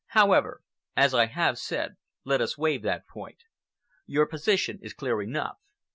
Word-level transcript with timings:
However, 0.17 0.61
as 0.97 1.13
I 1.13 1.27
have 1.27 1.59
said, 1.59 1.95
let 2.23 2.41
us 2.41 2.57
waive 2.57 2.81
that 2.81 3.05
point. 3.05 3.43
Your 4.07 4.25
position 4.25 4.79
is 4.81 4.95
clear 4.95 5.21
enough. 5.21 5.57